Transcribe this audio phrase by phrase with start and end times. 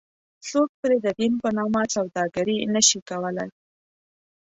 [0.49, 3.47] څوک پرې ددین په نامه سوداګري نه شي کولی.